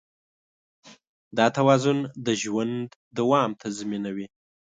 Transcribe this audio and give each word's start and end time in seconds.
دا 1.37 1.45
توازن 1.57 1.97
د 2.25 2.27
ژوند 2.41 2.85
دوام 3.17 3.49
تضمینوي. 3.61 4.27